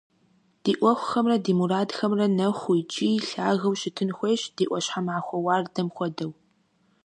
Ди 0.63 0.73
ӏуэхухэмрэ 0.79 1.37
ди 1.45 1.51
мурадхэмрэ 1.57 2.25
нэхуу 2.37 2.75
икӏи 2.81 3.09
лъагэу 3.27 3.75
щытын 3.79 4.09
хуейщ, 4.17 4.41
ди 4.57 4.63
ӏуащхьэмахуэ 4.67 5.37
уардэм 5.45 5.87
хуэдэу. 5.95 6.31